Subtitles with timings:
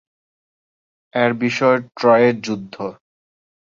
[1.13, 2.75] এর বিষয় ট্রয়ের যুদ্ধ।